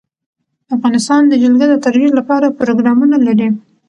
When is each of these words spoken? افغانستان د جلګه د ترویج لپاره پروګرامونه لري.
افغانستان 0.75 1.21
د 1.27 1.33
جلګه 1.43 1.65
د 1.69 1.75
ترویج 1.85 2.11
لپاره 2.19 2.55
پروګرامونه 2.59 3.15
لري. 3.27 3.47